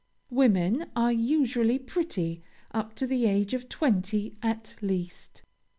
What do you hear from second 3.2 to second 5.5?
age of twenty, at least.